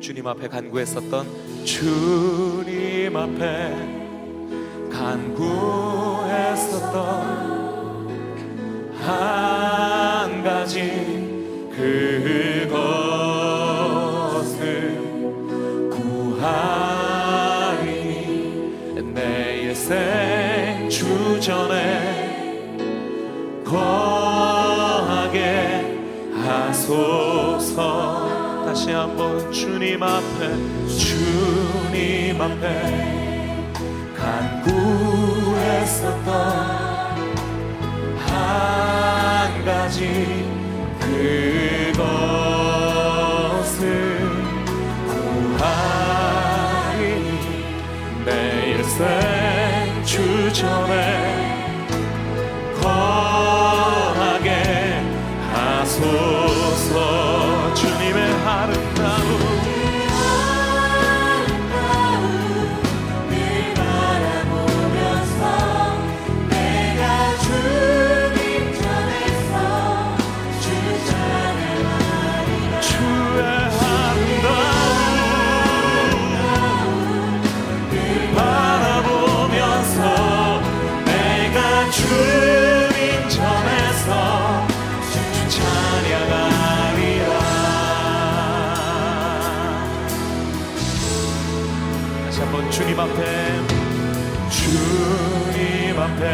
[0.00, 1.26] 주님 앞에 간구했었던
[1.64, 3.74] 주님 앞에
[4.92, 5.56] 간구했었던
[9.00, 10.80] 한 가지
[11.70, 12.76] 그것을
[15.90, 17.12] 구하리니
[19.14, 22.26] 내 일생 주전에
[23.64, 25.40] 거하게
[26.44, 28.05] 하소서
[28.76, 30.54] 다시 한번 주님 앞에
[30.86, 33.72] 주님 앞에.
[34.14, 34.76] 간구했었던
[38.18, 40.44] 한 가지
[41.00, 41.96] 그것을
[45.56, 47.32] 구하리니
[48.26, 50.92] 내 일생 주전에
[52.82, 54.50] 거하게
[55.54, 56.35] 하소서
[96.16, 96.24] 앞에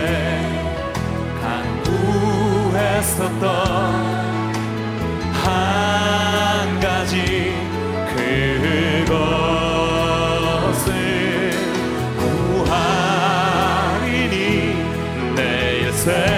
[2.71, 3.43] 간구했었던
[5.33, 7.17] 한 가지
[9.05, 9.21] 그것을
[12.65, 14.35] 구하리니
[15.35, 15.41] 내
[15.81, 16.32] 일생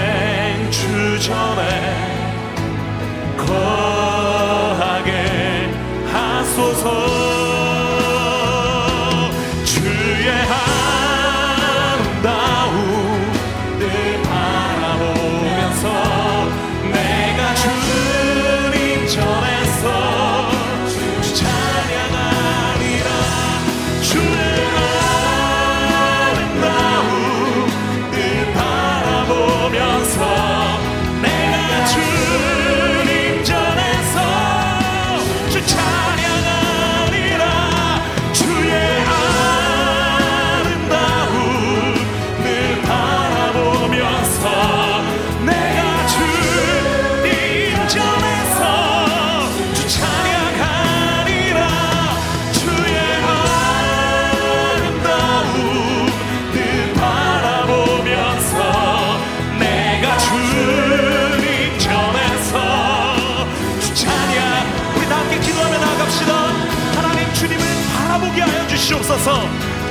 [68.95, 69.49] 주시옵소서.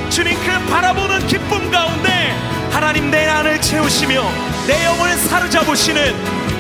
[0.10, 2.36] 주님 그 바라보는 기쁨 가운데
[2.72, 4.24] 하나님 내 안을 채우시며
[4.68, 6.16] 내 영혼을 사로잡으시는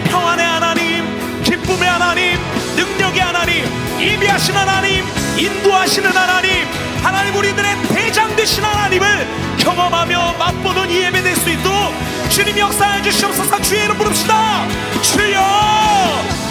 [0.06, 2.40] 평안의 하나님 기쁨의 하나님
[2.76, 3.66] 능력의 하나님
[4.00, 5.06] 이비하신 하나님
[5.38, 6.68] 인도하시는 하나님
[7.02, 9.28] 하나님 우리들의 대장 되신 하나님을
[9.60, 11.94] 경험하며 맛보는 이 예배 될 수 있도록
[12.30, 13.62] 주님 역사해 주시옵소서.
[13.62, 14.66] 주의 이름 부릅시다.
[15.02, 16.43] 주여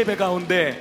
[0.00, 0.80] 예 예배 가운데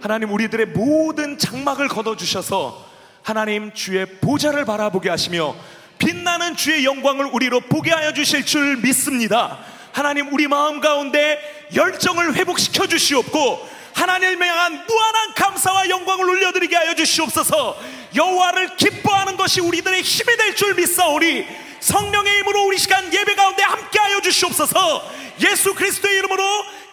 [0.00, 2.86] 하나님 우리들의 모든 장막을 걷어주셔서
[3.22, 5.56] 하나님 주의 보좌를 바라보게 하시며
[5.98, 9.58] 빛나는 주의 영광을 우리로 보게 하여 주실 줄 믿습니다.
[9.92, 11.40] 하나님 우리 마음 가운데
[11.74, 17.76] 열정을 회복시켜 주시옵고 하나님을 향한 무한한 감사와 영광을 올려드리게 하여 주시옵소서
[18.14, 21.46] 여호와를 기뻐하는 것이 우리들의 힘이 될 줄 믿사오리
[21.80, 25.10] 성령의 힘으로 우리 시간 예배 가운데 함께 하여 주시옵소서
[25.40, 26.42] 예수 그리스도의 이름으로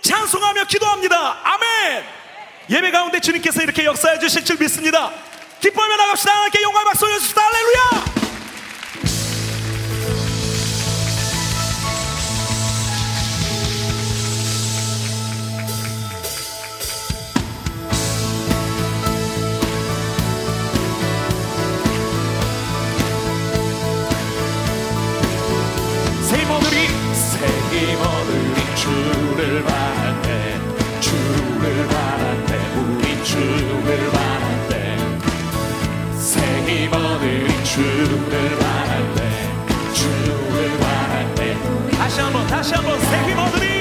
[0.01, 1.38] 찬송하며 기도합니다.
[1.44, 2.04] 아멘.
[2.69, 5.12] 예배 가운데 주님께서 이렇게 역사해 주실 줄 믿습니다.
[5.60, 6.31] 기뻐하며 나갑시다.
[6.31, 8.19] 하나님께 영광 박수 올려주시다 할렐루야
[33.39, 34.97] 주를 바랄 때
[36.18, 39.19] 세이머들이 주를 바랄 때
[39.94, 41.57] 주를 바랄 때.
[41.91, 43.79] 다시 한번 다시 한번 세이머들이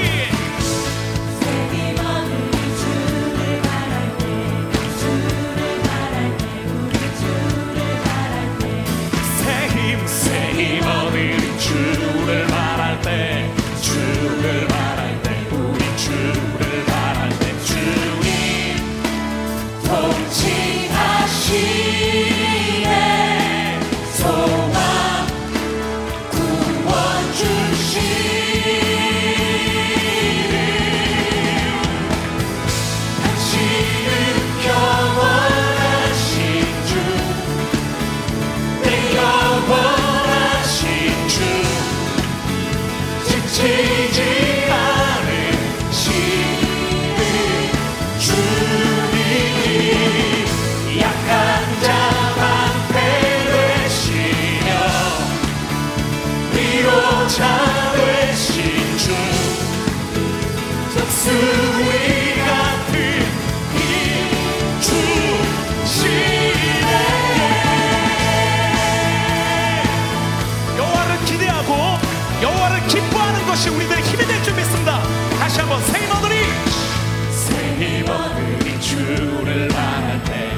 [78.99, 80.49] 주를 바랄 때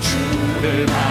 [0.00, 1.07] 주를 바랄 때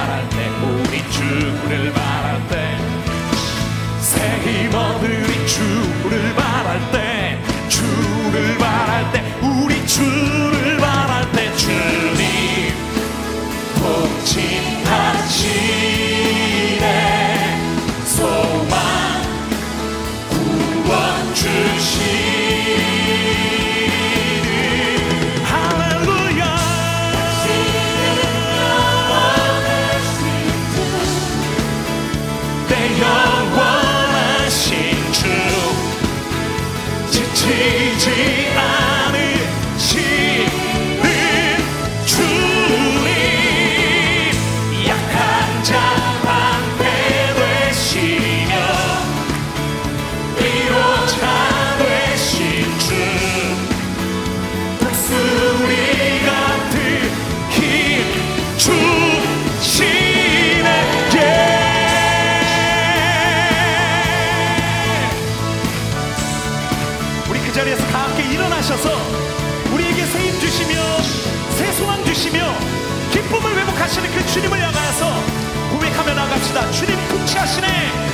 [77.48, 77.68] 하시네.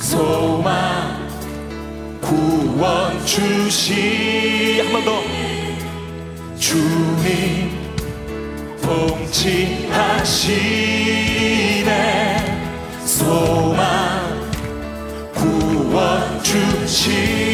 [0.00, 1.26] 소망
[2.20, 5.22] 구원 주시 한 번 더.
[6.58, 7.72] 주님
[8.82, 10.04] 통치하시네.
[13.06, 14.50] 소망
[15.32, 17.53] 구원 주시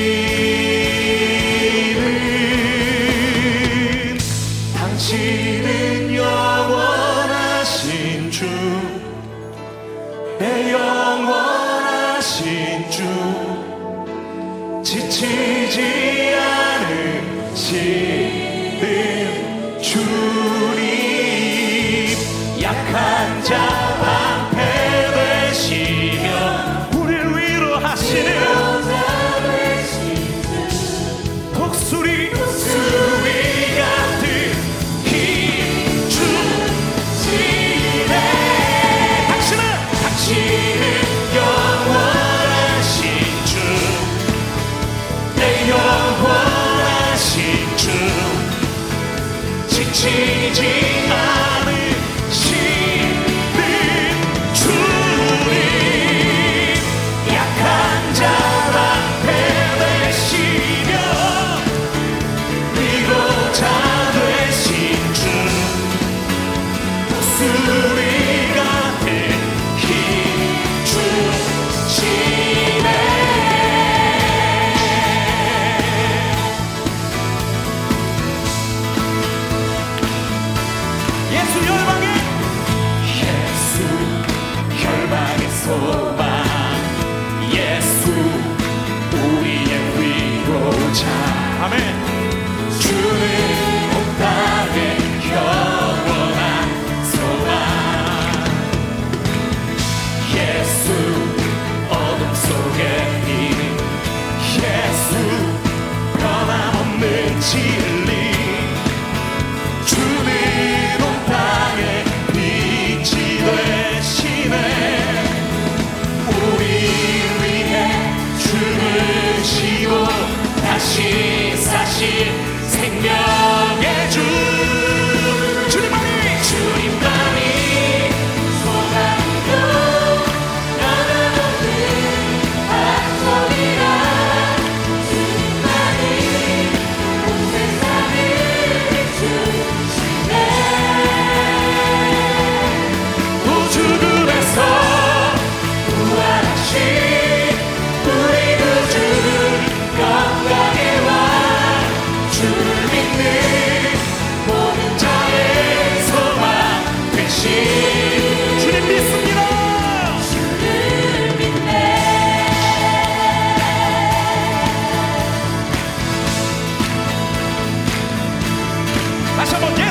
[169.40, 169.89] I shall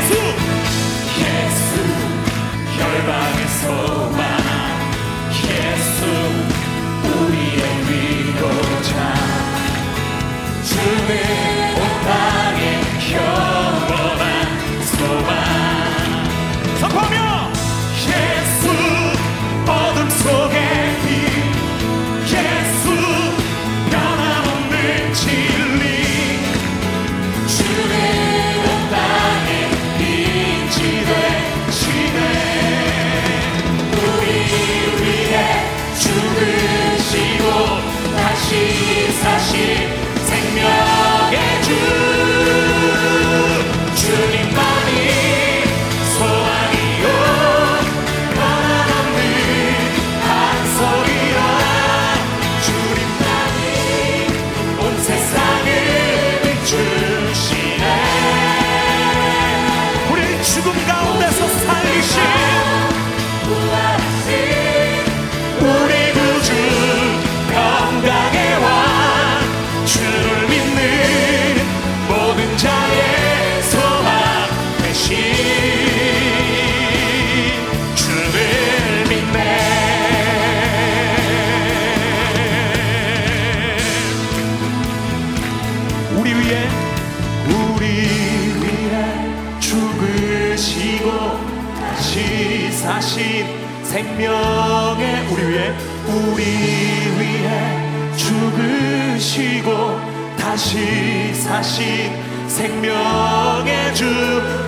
[101.69, 102.11] 대신
[102.47, 104.03] 생명의 주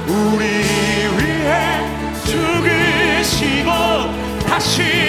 [0.07, 0.45] 우리
[1.17, 1.81] 위해
[2.23, 3.71] 죽으시고
[4.47, 5.00] 다시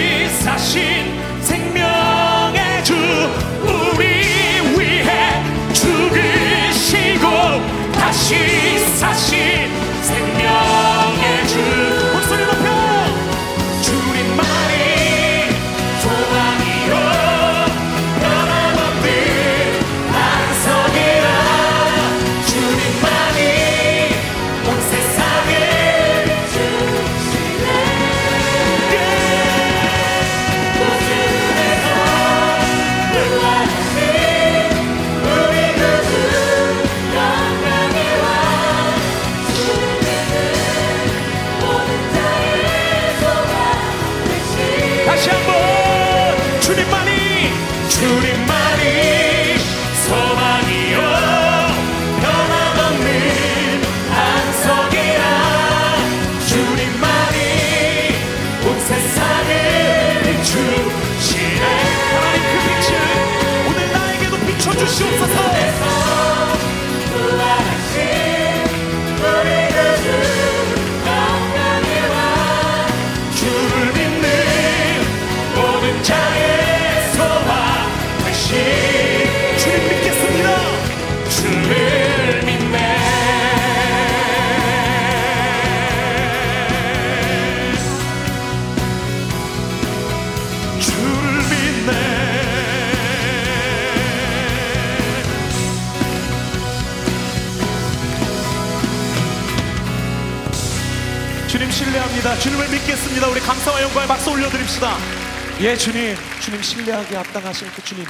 [105.63, 106.13] 예, 주님.
[106.41, 108.03] 주님 신뢰하게 합당하신 그 주님.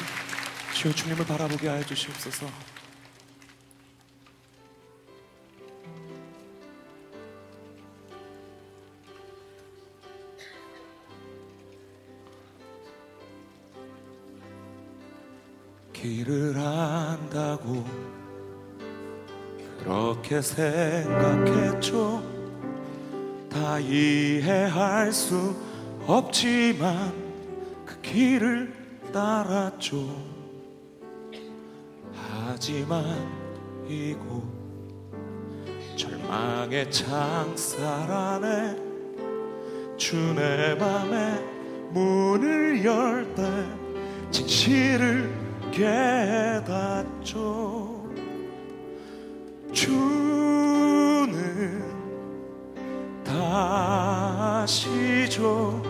[0.74, 2.48] 주여 주님을 바라보게 하여 주시옵소서.
[15.94, 17.86] 길을 안다고
[19.78, 22.24] 그렇게 생각했죠.
[23.52, 25.56] 다 이해할 수
[26.08, 27.23] 없지만 그
[28.14, 28.72] 길을
[29.12, 30.06] 따랐죠.
[32.14, 33.04] 하지만
[33.88, 34.44] 이곳
[35.96, 38.76] 절망의 창살 안에
[39.98, 41.40] 주내 맘에
[41.90, 43.42] 문을 열 때
[44.30, 45.32] 진실을
[45.72, 47.24] 깨닫죠.
[49.72, 51.34] 주는
[54.64, 55.82] 다시죠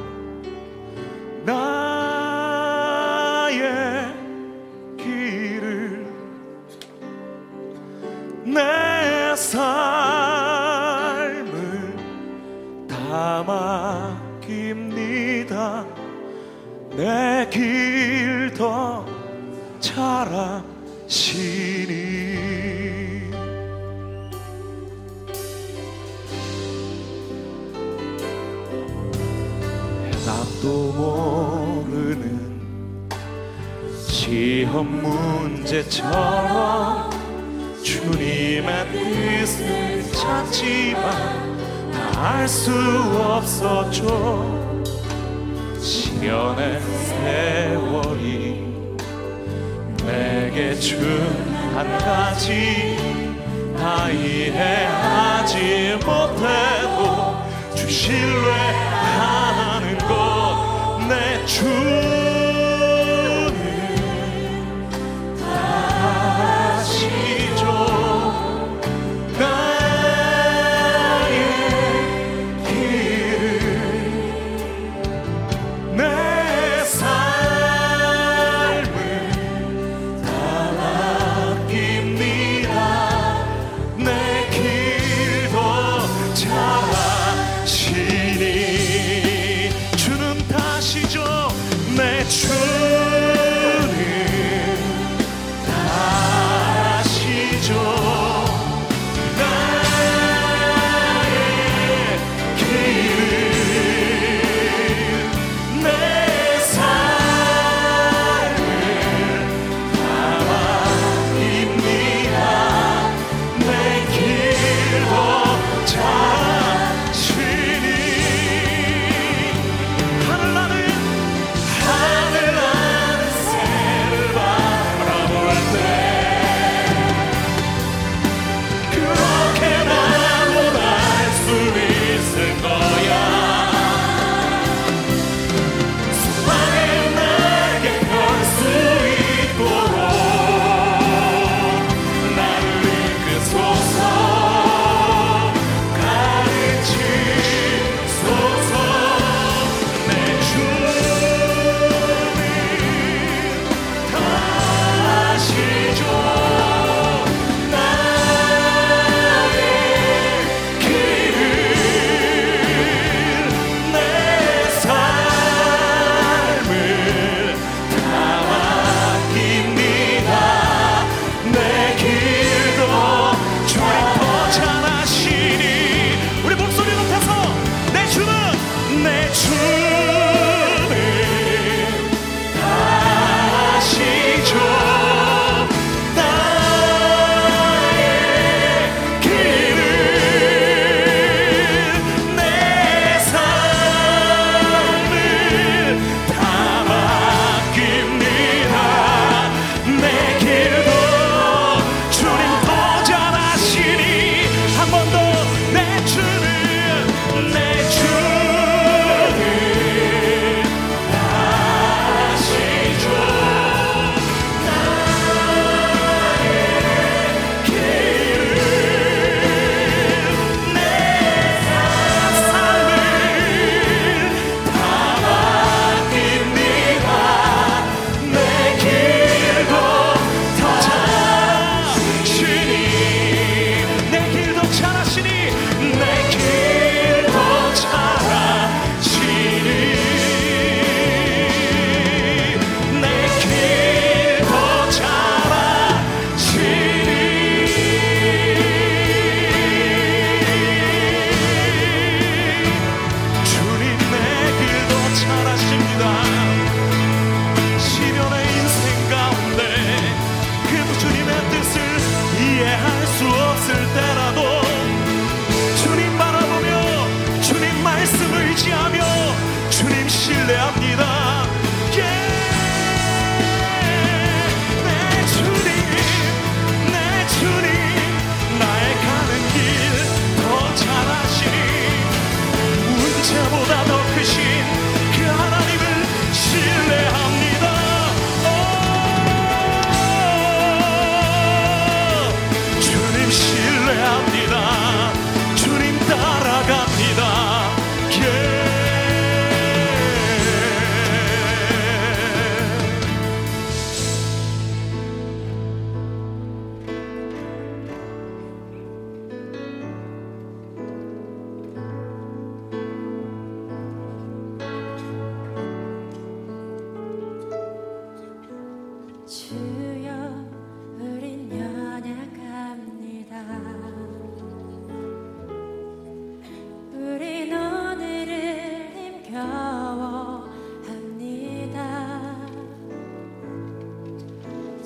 [57.94, 58.63] 주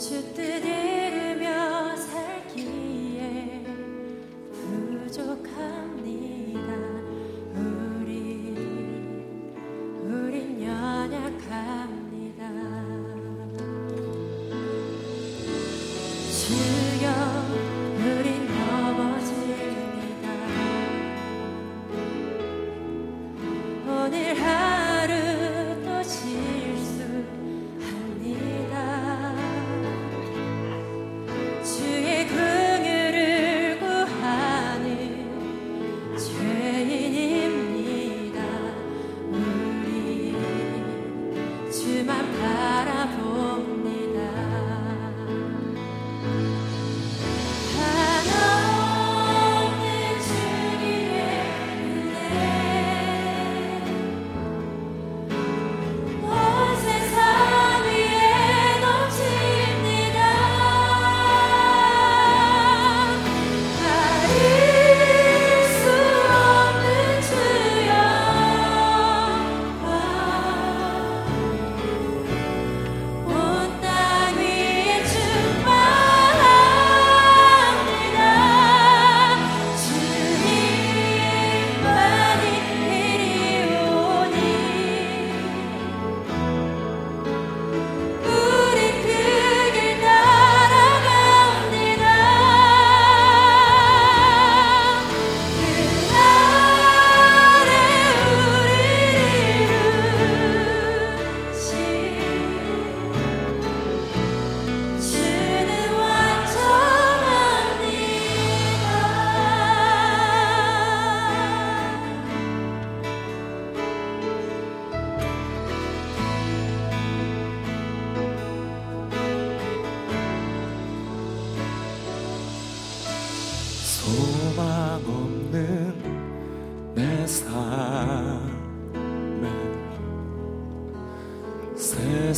[0.08, 0.77] 주뜻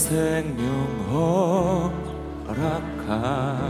[0.09, 0.65] 생명
[2.47, 3.69] 허락하신.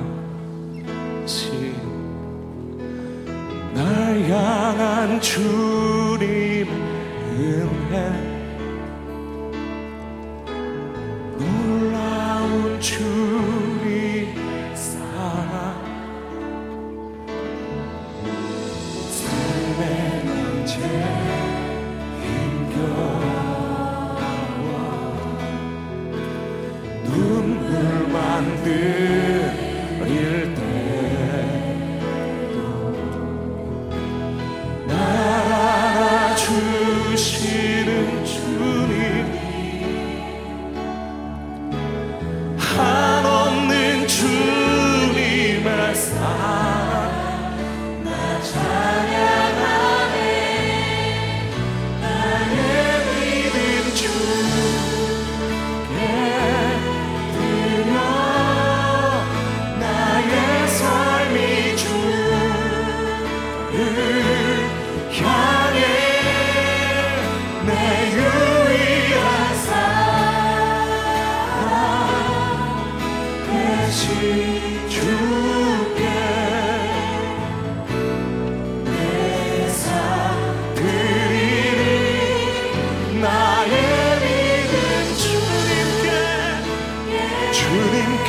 [3.74, 5.69] 날 향한 주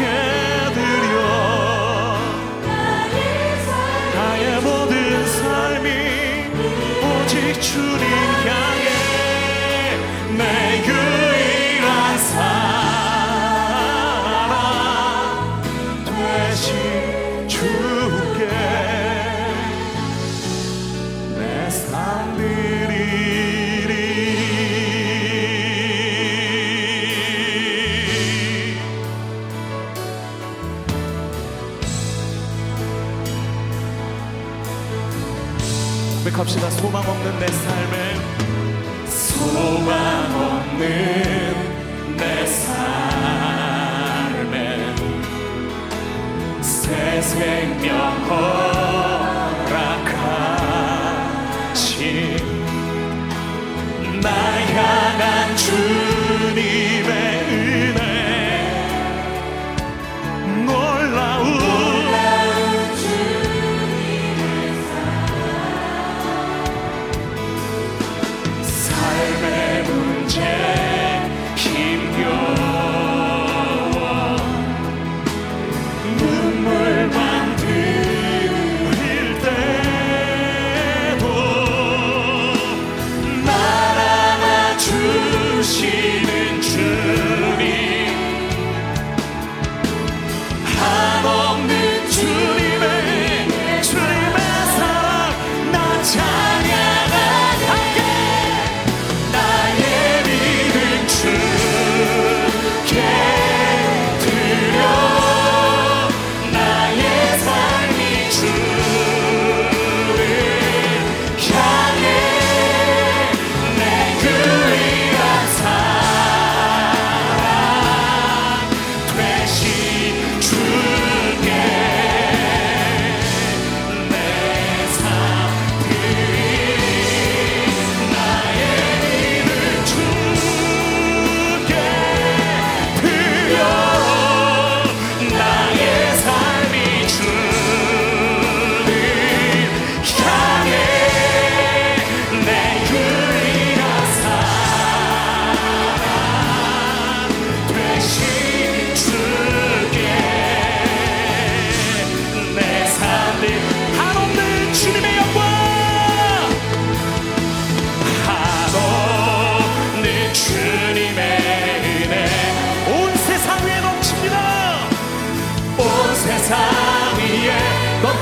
[0.00, 0.29] can.
[54.20, 54.30] 날
[54.74, 57.39] 향한 주님의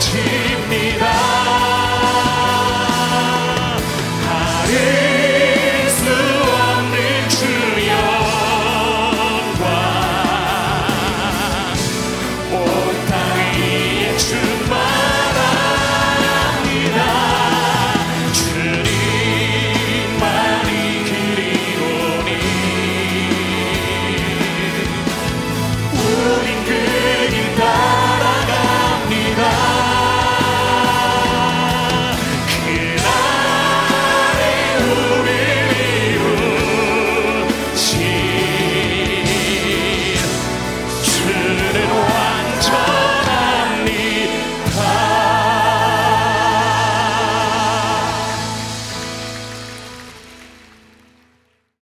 [0.01, 0.48] tears.